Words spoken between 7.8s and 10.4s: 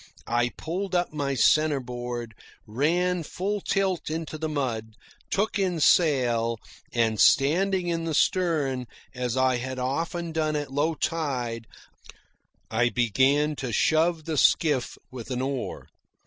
in the stern, as I had often